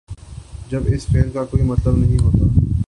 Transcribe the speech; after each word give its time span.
جب 0.69 0.81
اس 0.85 1.05
فعل 1.05 1.29
کا 1.33 1.43
کوئی 1.43 1.63
مطلب 1.63 1.97
نہیں 1.97 2.17
ہوتا۔ 2.19 2.45